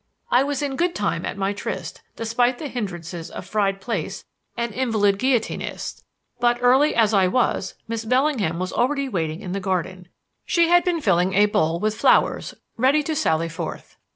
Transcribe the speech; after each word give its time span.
I 0.31 0.41
was 0.41 0.63
in 0.63 0.77
good 0.77 0.95
time 0.95 1.27
at 1.27 1.37
my 1.37 1.53
tryst, 1.53 2.01
despite 2.15 2.57
the 2.57 2.67
hindrances 2.69 3.29
of 3.29 3.45
fried 3.45 3.79
plaice 3.79 4.25
and 4.57 4.73
invalid 4.73 5.19
guillotinists; 5.19 6.03
but, 6.39 6.57
early 6.59 6.95
as 6.95 7.13
I 7.13 7.27
was, 7.27 7.75
Miss 7.87 8.03
Bellingham 8.03 8.57
was 8.57 8.73
already 8.73 9.07
waiting 9.07 9.41
in 9.41 9.51
the 9.51 9.59
garden 9.59 10.07
she 10.43 10.69
had 10.69 10.83
been 10.83 11.01
filling 11.01 11.35
a 11.35 11.45
bowl 11.45 11.79
with 11.79 11.93
flowers 11.99 12.55
ready 12.77 13.03
to 13.03 13.15
sally 13.15 13.47
forth. 13.47 13.95